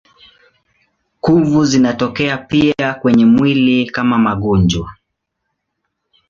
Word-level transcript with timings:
Kuvu 1.21 1.65
zinatokea 1.65 2.37
pia 2.37 2.93
kwenye 3.01 3.25
mwili 3.25 3.85
kama 3.89 4.17
magonjwa. 4.17 4.91